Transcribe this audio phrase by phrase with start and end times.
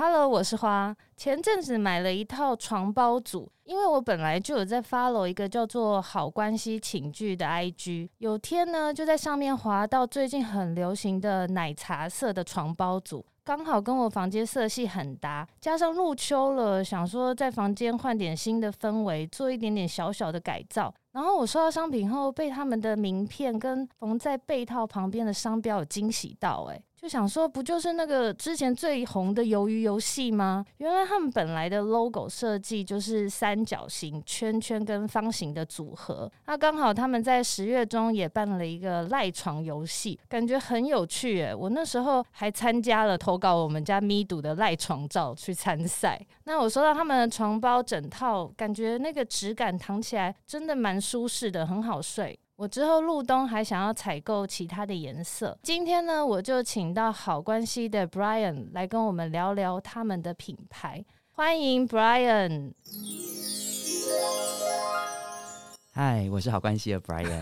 [0.00, 0.96] Hello，我是花。
[1.16, 20.94] 前阵子买了一套床包组，因为我本来就有在 follow 一个叫做“好关系寝具”的 IG，有天呢就在上面滑到最近很流行的奶茶色的床包组，刚好跟我房间色系很搭，加上入秋了，想说在房间换点新的氛围，做一点点小小的改造。
[21.10, 30.64] 然后我收到商品后，被他们的名片跟缝在被套旁边的商标有惊喜到，欸，就想说，不就是那个之前最红的鱿鱼游戏吗？
[30.78, 36.28] 原来他们本来的 logo 设计就是三角形、圈圈跟方形的组合。
[36.46, 41.54] 那刚好他们在十月中也办了一个赖床游戏，感觉很有趣耶。
[41.54, 46.20] 我那时候还参加了投稿我们家咪读的赖床照去参赛。
[46.44, 52.36] 那我收到他们的床包整套，感觉那个质感躺起来真的蛮舒适的，很好睡。
[52.58, 55.56] 我之后入冬还想要采购其他的颜色。
[55.62, 61.04] 今天呢，我就请到好关系的 Brian 来跟我们聊聊他们的品牌。
[61.30, 62.72] 欢迎 Brian。
[65.92, 67.38] 嗨，我是好关系的 Brian。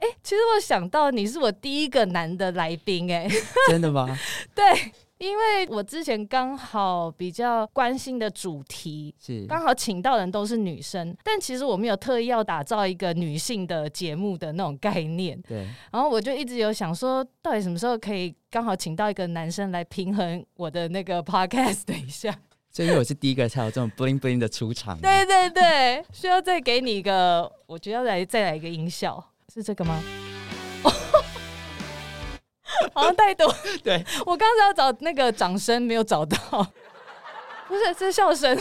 [0.00, 3.28] 哎、欸，其实我想到你是我第一个男的来宾，哎，
[3.68, 4.18] 真的吗？
[4.54, 4.64] 对。
[5.18, 15.40] 因为我之前刚好比较关心的主题是刚好请到的人都是女生，但其实我没有特意要打造一个女性的节目的那种概念。
[15.48, 22.38] 对，然后我就一直有想说，到底什么时候可以刚好请到一个男生来平衡我的那个 podcast 等一下。
[22.70, 25.00] 所以我是第一个才有这种 bling bling 的出场。
[25.00, 30.02] 对对对，需要再给你一个，我觉得要来再来一个音效，是这个吗？
[32.96, 33.46] 好像太多，
[33.84, 36.36] 对，我刚才要找那个掌声，没有找到，
[37.68, 38.56] 不是，是笑声。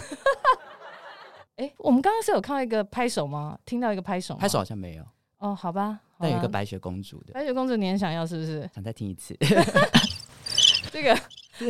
[1.55, 3.58] 哎、欸，我们刚刚是有看到一个拍手吗？
[3.66, 4.36] 听到一个拍手？
[4.36, 5.03] 拍手好像没有。
[5.38, 7.31] 哦，好吧，但有一个白雪公主的。
[7.33, 8.69] 白雪公主，你很想要是不是？
[8.75, 9.38] 想再听一次。
[10.92, 11.15] 这个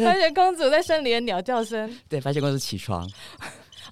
[0.03, 2.00] 白雪公主在森林的鸟叫声。
[2.09, 3.07] 对，白雪公主起床。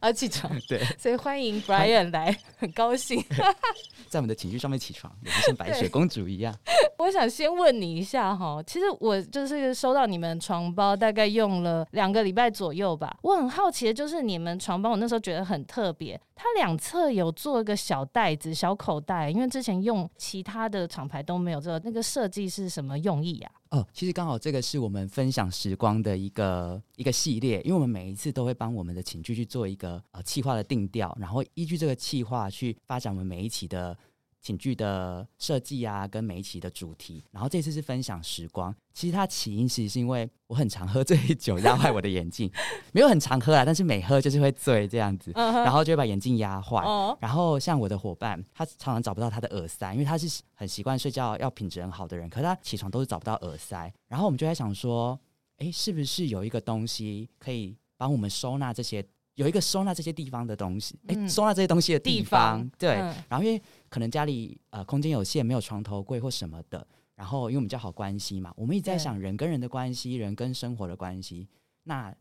[0.04, 0.52] 啊，起床。
[0.68, 3.24] 对，所以欢迎 Brian 来，很高兴。
[4.10, 6.54] 在我们的情绪上面起床，也像白雪公主一样。
[7.00, 13.18] 我想先问你一下哈，其实我就是收到你们床包，大概用了两个礼拜左右吧。
[13.22, 23.52] 我很好奇的就是你们床包，我那时候觉得很特别，它两侧有做一个小袋子、小口袋，因为之前用其他的厂牌都没有这个，那个设计是什么用意啊？
[23.74, 33.98] 哦，其实刚好这个是我们分享时光的一个一个系列，因为我们每一次都会帮我们的寝具去做一个呃企划的定调，然后依据这个企划去发展我们每一期的。
[34.44, 38.76] 寝具的设计啊，跟每一期的主题，然后这次是分享时光。
[38.94, 42.52] 其实它起因其实是因为我很常喝醉酒，压坏我的眼镜。
[42.92, 46.84] 没有很常喝啊，但是每喝就是会醉这样子，然后就会把眼镜压坏。
[47.22, 53.92] 然后像我的伙伴，他常常找不到他的耳塞，因为他是很习惯睡觉要品质很好的人，可是他起床都是找不到耳塞。
[54.10, 55.18] 然后我们就在想说，
[55.58, 59.04] 哎，是不是有一个东西可以帮我们收纳这些？
[59.36, 62.90] 有一个收纳这些地方的东西，哎、嗯，收纳这些东西的地方，地方对。
[62.96, 66.86] 嗯、然后因为可能家里呃空间有限，没有床头柜或什么的。
[67.16, 71.48] 然后因为我们较好关系嘛，我们一直在想人跟人的关系，人跟生活的关系。
[71.84, 72.14] 那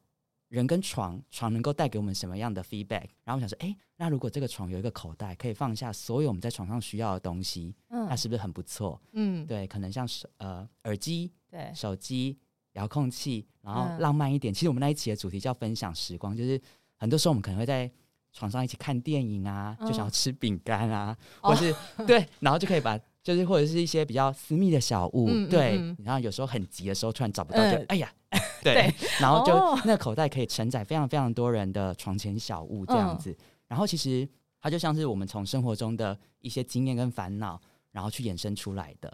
[0.49, 3.07] 人跟床，床能够带给我们什么样的 feedback？
[3.25, 9.01] 然后我想说，哎，那如果这个床有一个口袋，可以放下所有我们在床上需要的东西，嗯，那是不是很不错？
[9.13, 12.39] 嗯，对，可能像是呃耳机、对手机、
[12.75, 14.53] 遥控器，然后浪漫一点。
[14.53, 16.61] 嗯、其实我们那一期的主题叫分享时光，就是。
[17.03, 17.91] 很多时候我们可能会在
[18.33, 21.75] 床上一起看电影啊，就想要吃饼干啊，哦、或是
[22.07, 28.09] 对，然后就可以把就是或者是一些比较私密的小物，嗯、对，嗯、然后有时候很急的时候突然找不到就，哎呀，
[28.63, 33.37] 对，对然后就、哦、那个口袋可以承载非常非常多人的床前小物这样子，嗯、
[33.67, 34.29] 然后其实
[34.61, 39.13] 它就像是我们从生活中的一些经验跟烦恼，然后去衍生出来的。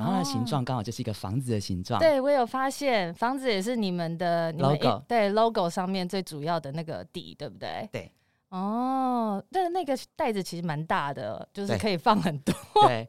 [0.00, 2.00] 然后它的形状刚好就是一个房子的形状。
[2.00, 7.86] 对，我有发现，房子也是你们的 logo，对 logo 上面最主要的那个底，对不对？
[7.92, 8.10] 对。
[8.48, 12.54] 哦，但是那个袋子其实蛮大的，就是可以放很多。
[12.88, 13.06] 对。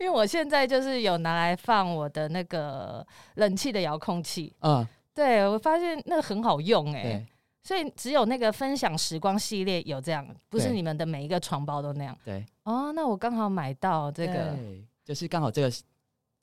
[0.00, 4.52] 因为我现在就是有拿来放我的那个冷气的遥控器。
[4.62, 4.84] 嗯。
[5.14, 7.02] 对，我发现那个很好用哎。
[7.02, 7.26] 对。
[7.62, 12.18] 所以只有那个分享时光系列有这样，不是你们的每一个床包都那样。
[12.24, 12.44] 对。
[12.64, 14.56] 哦，那我刚好买到这个，
[15.04, 15.70] 就是刚好这个。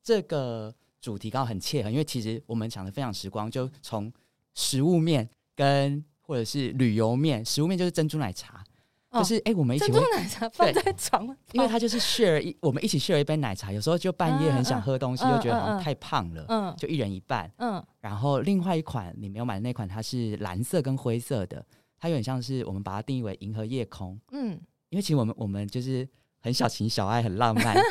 [0.02, 4.12] 这个主题刚好很切合，因为其实我们讲的分享时光，就从
[4.54, 8.64] 食物面跟或者是旅游面，食物面就是珍珠奶茶，
[9.10, 21.64] 哦、就是哎，我们一起珍珠奶茶放在床，因为它就是 share 一，我们一起 share 一杯奶茶，有时候就半夜很想喝东西，又、嗯、觉得好像太胖了，嗯，就一人一半，嗯，然后另外一款你没有买的那款，它是蓝色跟灰色的，
[21.98, 26.08] 它有点像是我们把它定义为银河夜空，嗯，因为其实我们我们就是
[26.40, 27.76] 很小情小爱，很浪漫。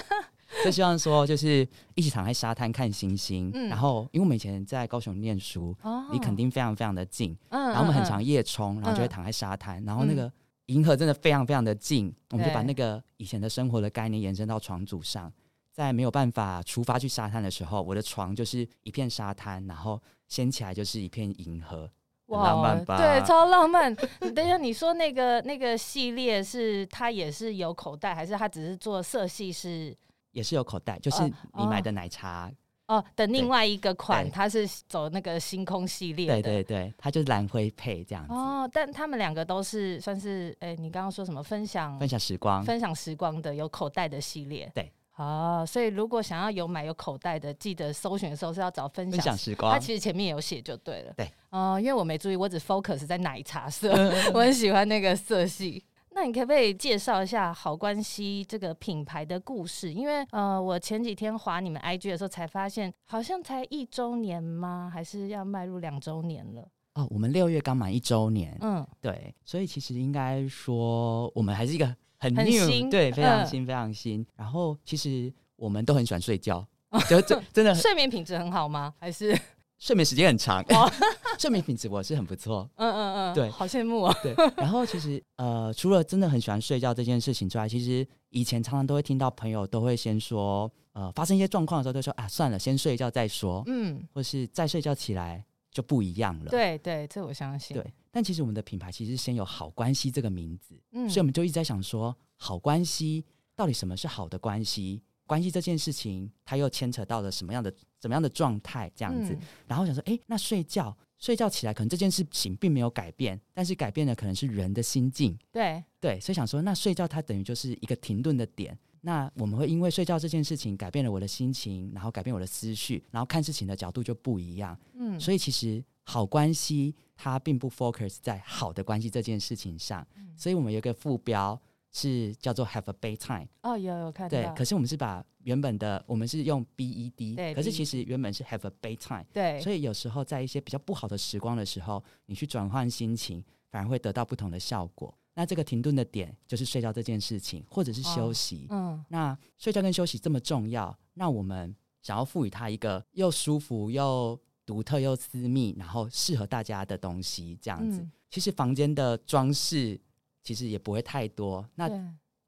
[0.63, 10.31] 就希望说就是一起躺在沙滩看星星，嗯、然后因为我们以前在高雄念书，哦、离垦丁非常非常的近，嗯、然后我们很常夜冲，然后就会躺在沙滩，嗯、然后那个
[10.67, 15.31] 银河真的非常非常的近，嗯、我们就把那个以前的生活的概念延伸到床组上，
[15.71, 21.89] 在没有办法出发去沙滩的时候，我的床就是一片沙滩，然后掀起来就是一片银河。
[22.27, 22.95] 浪漫吧？
[22.95, 23.93] 对，超浪漫。
[24.33, 29.93] 等一下，你说那个那个系列是它也是有口袋，还是它只是做色系是？
[30.31, 31.23] 也是有口袋，就是
[31.57, 32.51] 你买的奶茶
[32.87, 36.41] 哦，哦的另外一个款，它是走那个星空系列的。
[36.41, 38.33] 对对对，它就是蓝灰配这样子。
[38.33, 41.41] 哦，但他们两个都是算是，哎，你刚刚说什么？
[41.41, 44.71] 分享分享时光，分享时光的有口袋的系列。
[44.73, 44.91] 对。
[45.17, 49.71] 哦，所以如果想要有买有口袋的，记得搜寻的时候是要找分享，分享时光。
[49.71, 51.13] 它其实前面有写就对了。
[51.15, 53.91] 对，哦、呃，因为我没注意，我只 focus 在奶茶色，
[54.33, 55.83] 我很喜欢那个色系。
[56.21, 59.91] 那你可不可以介绍一下好关系这个品牌的故事？
[59.91, 64.87] 因为呃，我前几天划你们 IG 的时候才发现，好像才一周年吗？
[64.93, 66.61] 还是要迈入两周年了？
[66.93, 68.55] 哦，我们六月刚满一周年。
[68.61, 71.95] 嗯，对，所以其实应该说，我们还是一个。
[72.19, 74.23] 很新，对，非常新，非常新。
[74.35, 76.63] 然后其实我们都很喜欢睡觉，
[77.09, 78.93] 就真真的 睡眠品质很好吗？
[78.99, 79.35] 还是
[79.81, 80.63] 睡眠时间很长？
[81.39, 82.69] 睡眠品质我是很不错。
[82.75, 84.15] 嗯嗯嗯，对，好羡慕啊。
[84.21, 84.31] 对。
[84.55, 93.63] 然后其实呃，除了真的很喜欢睡觉这件事情之外，其实以前常常都会听到朋友都会先说，呃，发生一些状况的时候都说啊，算了，先睡觉再说。
[93.65, 96.51] 嗯，或是再睡觉起来就不一样了。
[96.51, 97.75] 对对，这我相信。
[97.75, 97.91] 对。
[98.11, 103.25] 但其实我们的品牌其实先有好关系这个名字，嗯，所以我们就一直在想说，好关系
[103.55, 105.01] 到底什么是好的关系？
[105.25, 109.33] 关系这件事情，它又牵扯到了什么样的、怎么样的状态这样子？
[109.33, 115.37] 嗯、然后想说，哎，那睡觉睡觉起来，可能这件事情并没有改变，但是改变的可能是人的心境。
[115.51, 118.77] 对对，所以想说，那睡觉它等于就是一个停顿的点。
[119.01, 124.77] 那我们会因为睡觉这件事情改变了我的心情，然后改变我的思绪，然后看事情的角度就不一样。
[124.93, 126.95] 嗯，所以其实好关系。
[127.23, 131.59] 它并不 focus 在好的关系这件事情上，嗯、所以我们有一个副标
[131.91, 133.47] 是叫做 Have a bedtime。
[133.63, 134.29] 哦，有有看到。
[134.29, 139.25] 对，可是我们是把原本的我们是用 B E D，对，可是其实原本是 Have a bedtime。
[139.33, 145.13] 对，所以有时候在一些比较不好的时光的时候，你去转换心情，反而会得到不同的效果。
[145.33, 148.67] 那这个停顿的点就是睡觉这件事情，或者是休息。
[148.69, 158.01] 哦、嗯，那睡觉跟休息这么重要，那我们想要赋予它一个又舒服又独特又私密，然后适合大家的东西，这样子。
[158.01, 159.99] 嗯、其实房间的装饰
[160.41, 161.67] 其实也不会太多。
[161.75, 161.89] 那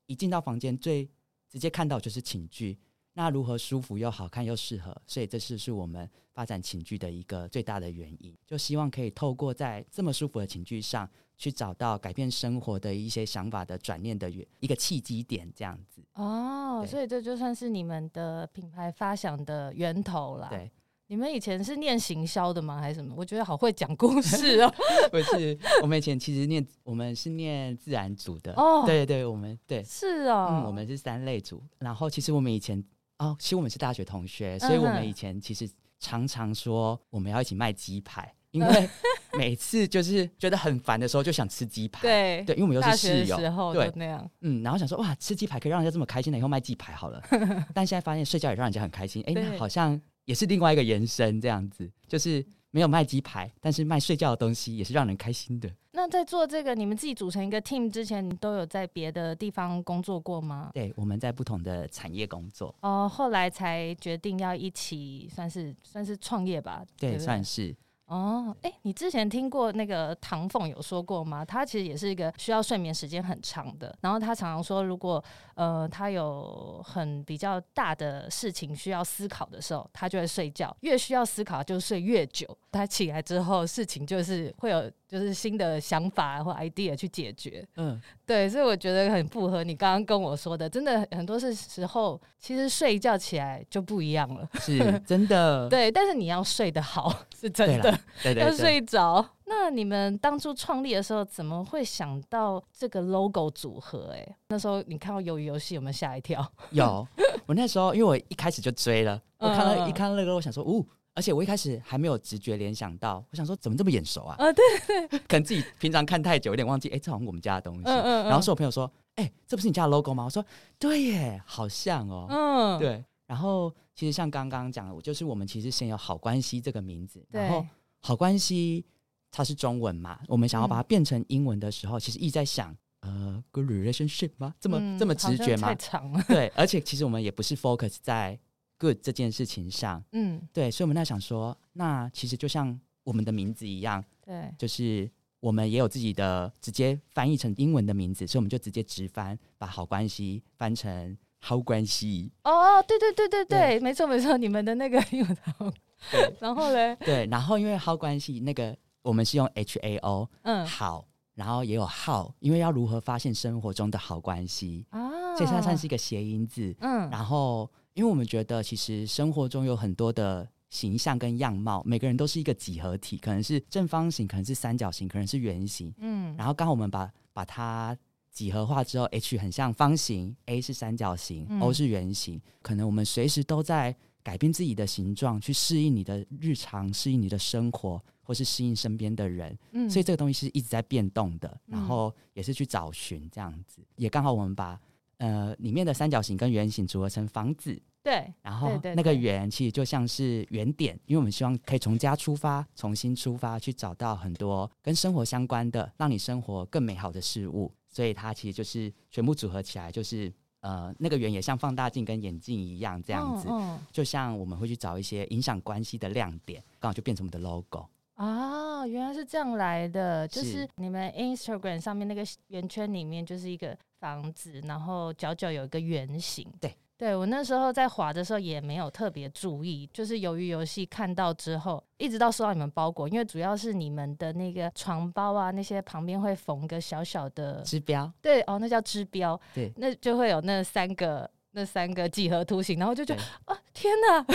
[0.06, 1.10] 一进到房间，最
[1.50, 2.78] 直接看到就是寝具。
[3.14, 5.00] 那如何舒服又好看又适合？
[5.06, 8.36] 所以这是是我们发展寝具的一个最大的原因。
[8.46, 11.08] 就希望可以透过在这么舒服的寝具上
[11.38, 16.02] 去找到改变生活的一些想法的转念的一个契机点，这样子。
[16.14, 20.50] 哦，所以这就算是你们的品牌发想的源头了。
[20.50, 20.72] 对。
[21.14, 22.82] 你们以前是念行销的吗？
[22.82, 23.14] 还是什么？
[23.16, 24.74] 我觉得好会讲故事哦。
[25.12, 28.52] 不是，我们以前其实念，我们是念自然组的。
[28.54, 31.62] 哦，对对，我们对是哦、嗯，我们是三类组。
[31.78, 32.84] 然后其实我们以前
[33.20, 35.70] 哦，其实我们是大学同学，所以我们以前其实
[36.00, 38.90] 常常说我们要一起卖鸡排， 因为
[39.38, 42.02] 每次就是觉得很烦的时候就想吃鸡排。
[42.02, 43.38] 对对，因为我们又是室友，
[43.72, 44.28] 对那样。
[44.42, 47.22] 嗯，然后想说哇，吃鸡排可以让人家这么开心的，以后卖鸡排好了。
[47.72, 50.02] 但现在发现睡觉也让人家很开心，哎，那好像。
[50.26, 55.70] 也是另外一个延伸，这样子就是没有卖鸡排，但是卖睡觉的东西也是让人开心的。
[55.92, 60.72] 那在做这个，你们自己组成一个 team 之前，你都有在别的地方工作过吗？
[60.74, 62.74] 对，我们在不同的产业工作。
[62.82, 66.84] 哦，后来才决定要一起，算是算是创业吧？
[66.98, 67.76] 对，对对算是。
[68.14, 71.44] 哦，哎，你之前听过那个唐凤有说过吗？
[71.44, 75.24] 他其实也是一个需要睡眠时间很长的，然后他常常说，如果
[75.56, 82.56] 呃他有很比较大的事情需要思考的时候，他就会睡觉，越需要思考就睡越久。
[82.72, 84.92] 他起来之后，事情就是会有。
[85.14, 99.26] 就是新的想法或 idea 去解决，嗯，对，所以我觉得很符合你刚刚跟我说的，真的很多是时候，其实睡一觉起来就不一样了，是真的， 对，但是你要睡得好是真的，对对，要睡着。
[99.46, 104.12] 那你们当初创立的时候，怎么会想到这个 logo 组合？
[104.14, 106.46] 哎，那时候你看到鱿鱼游戏有没有吓一跳？
[106.72, 107.08] 有，
[107.46, 110.86] 我那时候因为我一开始就追了，我看到一看到那个，我想说，哦。
[111.16, 114.36] 而且我一开始还没有直觉联想到，我想说怎么这么眼熟啊？
[114.40, 114.64] 啊，对
[115.08, 116.90] 对， 可能自己平常看太久，有点忘记。
[116.90, 117.84] 哎，这好像我们家的东西。
[117.86, 118.26] 嗯嗯。
[118.26, 120.24] 然后是我朋友说，哎，这不是你家的 logo 吗？
[120.24, 120.44] 我说，
[120.80, 122.26] 对耶，好像哦。
[122.32, 122.80] 嗯。
[122.80, 123.06] 对。
[123.28, 127.64] 然后其实像刚刚讲的，我就是我们其实先有好关系这个名字，然后
[128.06, 128.86] 好关系
[129.32, 134.54] 它是中文嘛，我们想要把它变成英文的时候，其实一直在想，呃，good relationship 吗？
[134.60, 135.70] 这么、嗯、这么直觉吗？
[135.70, 136.22] 太长了。
[136.28, 138.38] 对，而且其实我们也不是 focus 在
[138.78, 140.04] good 这件事情上。
[140.12, 152.32] 嗯，对，所以我们在想说，那其实就像我们的名字一样，对，就是我们也有自己的直接翻译成英文的名字，所以我们就直接直翻，把好关系翻成好关系。
[152.44, 155.74] 哦，对对对对对，对没错没错，你们的那个英文好。
[156.12, 156.96] 对，然后嘞？
[156.98, 161.06] 对，然后因为好关系那个我们是用 H A O，嗯，好，
[161.36, 166.76] 然后也有好，因为要如何发现生活中的好关系啊，所以它算是一个谐音字。
[166.80, 175.94] 嗯，然后因为我们觉得其实生活中有很多的形象跟样貌，每个人都是一个几何体，可能是正方形，可能是三角形，可能是圆形。
[175.98, 177.98] 嗯，然后刚好我们把把它
[178.32, 183.96] 几何化之后，H 很像方形，A 是三角形，嗯，O 是圆形，可能我们随时都在。
[184.24, 189.56] 改变自己的形状，去适应你的日常，适应你的生活，或是适应身边的人。
[189.74, 193.82] 嗯，所以这个东西是一直在变动的，然后也是去找寻这样子。
[193.82, 194.80] 嗯、也刚好我们把
[195.18, 197.78] 呃里面的三角形跟圆形组合成房子。
[198.02, 207.72] 对，然后那个圆其实就像是原点，因为我们希望可以从家出发，重新出发，去找到很多跟生活相关的，让你生活更美好的事物。
[207.90, 210.32] 所以它其实就是全部组合起来，就是。
[210.64, 217.86] 呃，那个圆也像放大镜跟眼镜一样，这样子，嗯嗯、就像我们会去找一些影响关系的亮点，刚好就变成我们的 logo。
[218.16, 226.74] 哦，原来是这样来的，就是你们 Instagram 上面那个圆圈里面就是一个房子，然后角角有一个圆形，对。
[226.96, 244.26] 对，我那时候在滑的时候也没有特别注意，就是由于游戏看到之后，一直到收到你们包裹，因为主要是你们的那个床包啊，那些旁边会缝个小小的支标，对哦，那叫支标，对，那就会有那三个那三个几何图形，然后就觉得啊，天哪，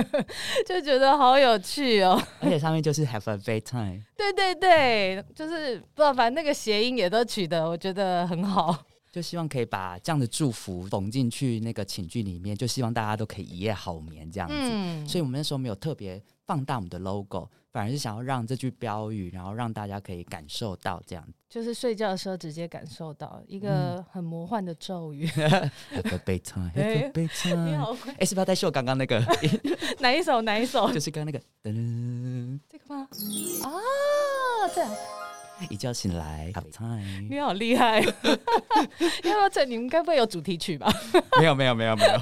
[0.64, 8.86] 就觉得好有趣哦，而且上面就是 Have a great time，对对对，就是不知道，反正那个谐音也都取得我觉得很好。
[9.14, 14.56] 就希望可以把这样的祝福缝进去那个寝具里面，就希望大家都可以一夜好眠这样子。
[14.58, 21.32] 嗯，所以我们那时候没有特别放大我们的 logo，反而是想要让这句标语，然后让大家可以感受到这样子。
[21.48, 25.28] 就是睡觉的时候直接感受到一个很魔幻的咒语。
[25.28, 27.64] Have a bedtime, have a bedtime。
[27.70, 29.24] 你好会，哎，是不是要再秀刚刚那个？
[30.00, 30.42] 哪一首？
[30.42, 30.90] 哪一首？
[30.92, 31.38] 就是刚刚那个。
[31.62, 33.08] 噔，这个吗？
[33.62, 33.70] 啊，
[34.74, 34.90] 这样。
[35.70, 37.28] 一觉醒来 time。
[37.28, 38.10] 你好厉害， 要
[39.22, 39.64] 不要这？
[39.64, 40.92] 你们该不会有主题曲吧？
[41.38, 42.10] 没有，没有，没有，没有。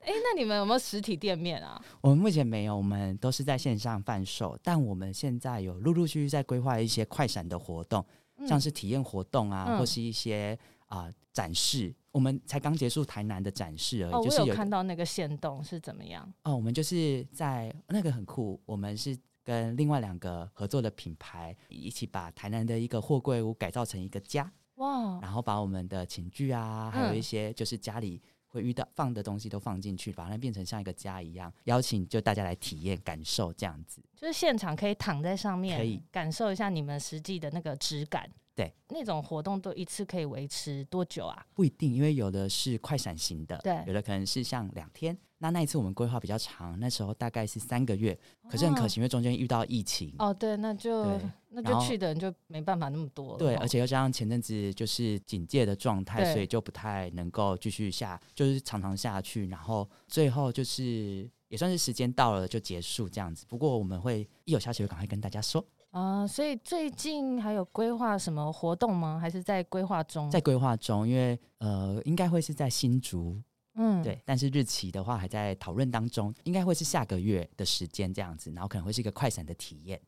[0.00, 1.80] 哎，那你们有没有实体店面啊？
[2.00, 4.58] 我们目前没有，我们都是在线上贩售。
[4.62, 8.04] 但我们现在有陆陆续续在规划一些快闪的活动，
[8.38, 11.94] 嗯、像是体验活动啊，嗯、或是一些啊、呃、展示。
[12.10, 16.26] 我们才刚结束台南的展示而已，哦、就是有看到那个线动是怎么样？
[16.44, 19.16] 哦，我们就是在那个很酷，我们是。
[19.48, 24.52] 跟另外两个合作的品牌一起把台南的一个货柜屋改造成一个家。
[24.74, 36.02] 哇，然后把我们的寝具啊，还有一些就是家里会遇到放的东西都放进去，把它变成像一个家一样，邀请就大家来体验感受这样子，就是现场可以躺在上面，可以。
[36.12, 38.30] 感受一下你们实际的那个质感。
[38.58, 41.46] 对，那种活动都一次可以维持多久啊？
[41.54, 45.16] 不一定，因为有的是快闪型的，对，有的可能是像两天。
[45.38, 48.18] 那那一次我们规划比较长，那时候大概是三个月，
[48.50, 50.12] 可是很可惜，因为中间遇到疫情。
[50.18, 53.38] 哦，对，那就那就去的人就没办法那么多了。
[53.38, 59.46] 对，而且又加上前阵子就是警戒的状态，所以就不太能够继续下，就是常常下去。
[59.46, 63.46] 然后最后就是也算是时间到了就结束这样子。
[63.48, 65.64] 不过我们会一有消息就赶快跟大家说。
[65.90, 69.18] 啊，所以最近还有规划什么活动吗？
[69.18, 70.30] 还是在规划中？
[70.30, 73.40] 在规划中，因为呃，应该会是在新竹，
[73.74, 74.20] 嗯，对。
[74.24, 80.00] 但是日期的话还在讨论当中，应该会是下个月的时间这样子，然后可能会是一个快闪的体验。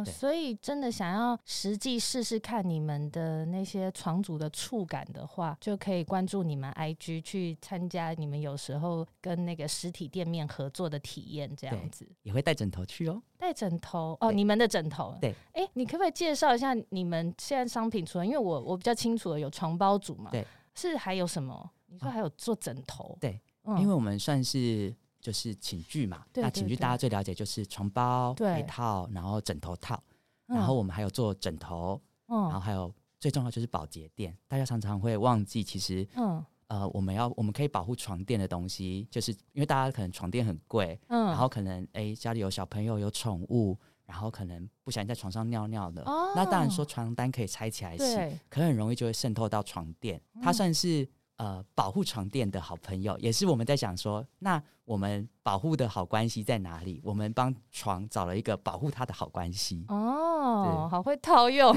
[0.00, 13.22] 哦，所以真的想要实际试试看你们的那些床组的触感的话，就可以关注你们 IG 去参加你们有时候跟那个实体店面合作的体验，这样子也会带枕头去哦。
[13.38, 15.34] 带枕头哦，你们的枕头对。
[15.52, 18.04] 哎，你可不可以介绍一下你们现在商品？
[18.04, 21.70] 除了因为我我比较清楚的有床包组嘛，对，是还有什么？
[21.86, 23.16] 你说还有做枕头？
[23.20, 24.94] 对，嗯、因为我们算是。
[25.20, 30.02] 就是寝具嘛，对对对，那寝具大家最了解就是床包、被套，然后枕头套，
[30.48, 34.36] 嗯、然后我们还有做枕头，嗯、然后还有最重要就是保洁垫。
[34.48, 48.16] 大家常常会忘记，其实，嗯、呃，我们要我们可以保护床垫的东西，就是因为大家可能床垫很贵，嗯、然后可能哎家里有小朋友有宠物，然后可能不小心在床上尿尿的，哦、那当然说床单可以拆起来洗，
[48.48, 51.06] 可能很容易就会渗透到床垫，它算是。
[51.40, 57.00] 呃，保护床垫的好朋友，也是我们在想说，那我们保护的好关系在哪里？
[57.02, 59.86] 我们帮床找了一个保护它的好关系。
[59.88, 61.74] 哦，对好会套用。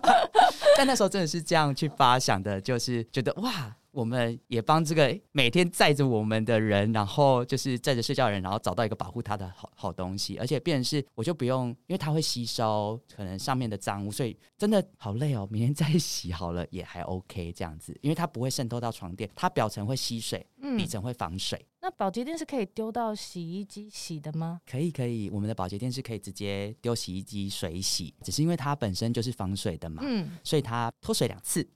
[0.78, 3.76] 但那时候真的是这样去发想的，就是觉得哇。
[3.96, 15.48] 我们也帮这个每天载着我们的人，然后就是载着睡觉的人，然后找到一个保护他的好好东西，而且变成是我就不用，因为它会吸收可能上面的脏污，所以真的好累哦。
[15.50, 20.46] 明天再洗好了也还 OK 这样子，因为它不会渗透到床垫，它表层会吸水，
[20.76, 21.58] 底层会防水。
[21.58, 24.60] 嗯，那保洁垫是可以丢到洗衣机洗的吗？
[24.68, 31.66] 可以可以，我们的保洁垫是可以直接丢洗衣机水洗，只是因为它本身就是防水的嘛，嗯，所以它脱水两次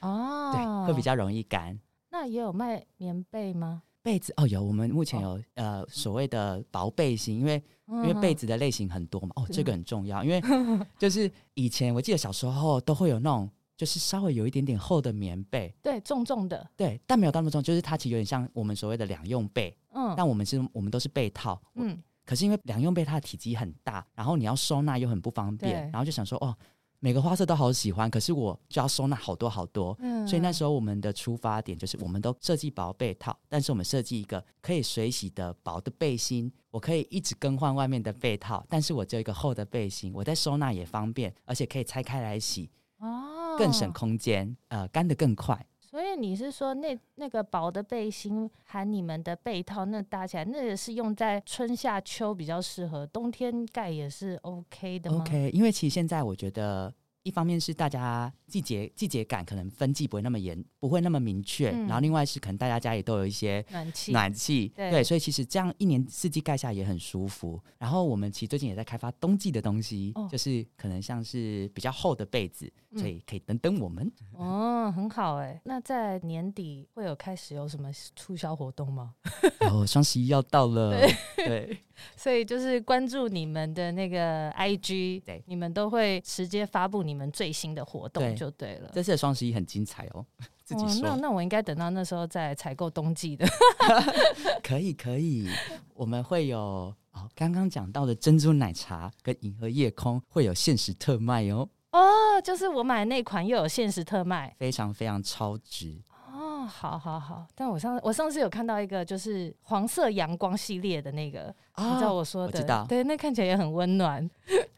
[0.00, 0.52] 哦，
[0.86, 1.78] 对，会比较容易干。
[2.10, 3.82] 那也有卖棉被吗？
[4.02, 10.42] 被子哦，有，我们目前有、哦、呃所谓的薄被型，因为、嗯、因为被子的类型很多嘛，哦，这个很重要，因为
[10.98, 13.48] 就是以前我记得小时候都会有那种
[13.80, 26.54] 就是稍微有一点点厚的棉被，对，重重的，对，但没有那么重，就是它其实有点像我们所谓的两用被，嗯，但我们是我们都是被套，嗯，可是因为两用被它的体积很大，然后你要收纳又很不方便，然后就想说哦。
[27.02, 42.68] 每个花色都好喜欢，可是我就要收纳好多好多，嗯，所以那时候我们的出发点就是，我们都设计薄被套，但是我们设计一个可以水洗的薄的背心，我可以一直更换外面的被套，但是我只有一个厚的背心，我在收纳也方便，而且可以拆开来洗，
[42.98, 45.66] 哦，更省空间，呃，干得更快。
[45.80, 56.92] 所以你是说那那个薄的背心含你们的被套，那搭起来那也是用在春夏秋比较适合，冬天盖也是 OK 的吗？OK，因为其实现在我觉得。
[57.30, 61.70] 一方面是大家季节季节感可能分季不会那么严，不会那么明确。
[61.70, 67.62] 嗯、然后另外是可能大家家里都有一些暖气，暖气对，对，所以其实这样一年四季盖下也很舒服。
[67.78, 74.10] 然后我们其实最近也在开发冬季的东西，哦、就是可能像是比较厚的被子，所以可以等等我们。
[74.32, 75.60] 哦，很好哎。
[75.64, 79.14] 那在年底会有开始有什么促销活动吗？
[79.70, 81.14] 哦，双十一要到了，对。
[81.36, 81.78] 对
[82.16, 88.88] 所以就是关注你们的那个 IG，对，你们都会直接发布你们最新的活动就对了。
[88.92, 90.24] 这次的双十一很精彩哦，
[90.62, 91.08] 自己说。
[91.08, 93.44] 哦、那那我应该等到那时候再采购冬季的。
[94.62, 95.48] 可以可以，
[95.94, 101.68] 我们会有哦，刚刚讲到的珍珠奶茶跟银河夜空会有限时特卖哦。
[101.90, 106.00] 哦，就是我买的那款又有限时特卖，非常非常超值。
[106.32, 112.52] 哦，好好好，但我上我上次有看到一个就是黄色阳光系列的那个，哦、你知道我说的？
[112.52, 114.30] 我知道，对，那看起来也很温暖，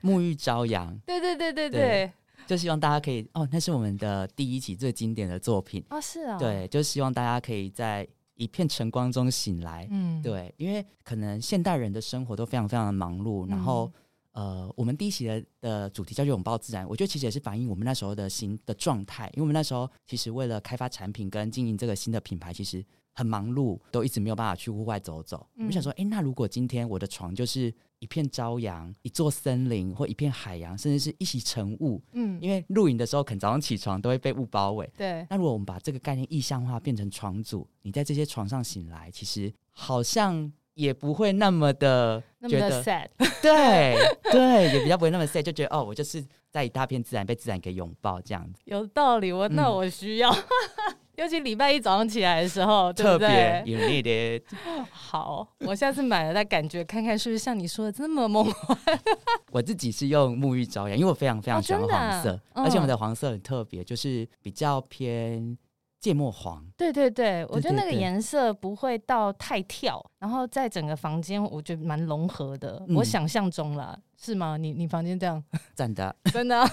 [0.02, 0.98] 沐浴朝阳。
[1.04, 2.12] 对对对对对，对，
[2.46, 5.84] 就希望大家可以哦，那是我们的第一期最经典的作品。
[5.90, 13.90] 哦，是啊，对，就希望大家可以在一片晨光中醒来，嗯，对，因为可能现代人的生活都非常非常的忙碌，嗯、然后。
[14.34, 25.46] 呃，我们第一期的的主题叫做拥抱自然，我觉得其实也是反映我们那时候的心的状态，因为我们那时候其实为了开发产品跟经营这个新的品牌，其实很忙碌，都一直没有办法去户外走走。
[25.56, 27.70] 嗯、我想说，哎，那如果今天我的床就是
[28.02, 35.24] 一片朝阳，一座森林或一片海洋，甚至是一袭晨雾，嗯，因为露营的时候可能早上起床都会被雾包围，对。
[35.30, 40.52] 那如果我们把这个概念意象化，变成床组，你在这些床上醒来，其实好像。
[40.74, 43.06] 也不会那么的觉得 sad，
[43.42, 43.94] 对
[44.32, 48.62] 对，也比较不会那么 sad，就觉得哦，我就是在一大片自然被自然给拥抱这样子。
[48.64, 54.42] 有道理，我那我需要，嗯、尤其礼拜一早上起来的时候， 特别 you need it。
[54.90, 58.76] 好，我下次买了再感觉看看是不是像你说的这么梦幻。
[59.52, 65.56] 我自己是用沐浴朝阳，因为我非常非常喜欢黄色，哦、而且我们的黄色很特别，就是比较偏。
[66.00, 72.84] 芥末黄，对对对，我觉得那个颜色不会到太跳，然后在整个房间，我觉得蛮融合的。
[72.88, 74.56] 嗯、我想象中了，是吗？
[74.56, 75.40] 你你房间这样？
[75.76, 76.68] 真的，真的。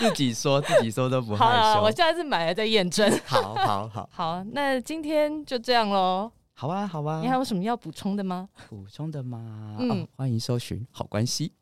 [0.00, 1.62] 自己说 自己说都不害羞。
[1.62, 3.08] 好，我下次买了再验证。
[3.26, 6.32] 好 好好， 好，那今天就这样喽。
[6.54, 7.20] 好啊，好啊。
[7.20, 8.48] 你还有什么要补充的吗？
[8.68, 9.76] 补充的吗？
[9.78, 11.52] 嗯、哦，欢迎搜寻好关系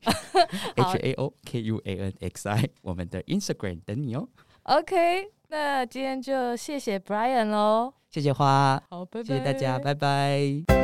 [0.76, 4.28] ，H A O K U A N X I，我们的 Instagram 等你哦。
[4.62, 5.30] OK。
[5.50, 10.77] 那今天就谢谢 Brian 喽，谢谢花，好，拜拜，谢谢大家，拜拜。